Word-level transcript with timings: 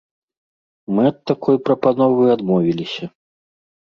Мы 0.99 1.03
ад 1.11 1.19
такой 1.33 1.59
прапановы 1.67 2.25
адмовіліся. 2.37 3.05